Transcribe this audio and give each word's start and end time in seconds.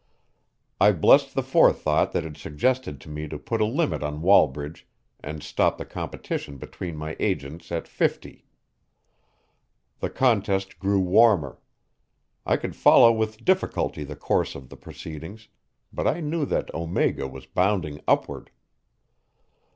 I 0.79 0.93
blessed 0.93 1.35
the 1.35 1.43
forethought 1.43 2.11
that 2.13 2.23
had 2.23 2.35
suggested 2.35 2.99
to 3.01 3.07
me 3.09 3.27
to 3.27 3.37
put 3.37 3.61
a 3.61 3.65
limit 3.65 4.01
on 4.01 4.23
Wallbridge 4.23 4.87
and 5.19 5.43
stop 5.43 5.77
the 5.77 5.85
competition 5.85 6.57
between 6.57 6.97
my 6.97 7.15
agents 7.19 7.71
at 7.71 7.87
fifty. 7.87 8.47
The 9.99 10.09
contest 10.09 10.79
grew 10.79 10.99
warmer. 11.01 11.59
I 12.47 12.57
could 12.57 12.75
follow 12.75 13.11
with 13.11 13.45
difficulty 13.45 14.03
the 14.03 14.15
course 14.15 14.55
of 14.55 14.69
the 14.69 14.75
proceedings, 14.75 15.49
but 15.93 16.07
I 16.07 16.19
knew 16.19 16.45
that 16.45 16.73
Omega 16.73 17.27
was 17.27 17.45
bounding 17.45 18.01
upward. 18.07 18.49